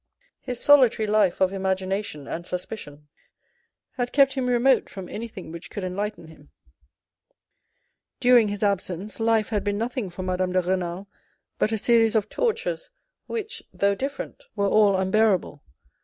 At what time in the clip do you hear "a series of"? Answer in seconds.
11.71-12.29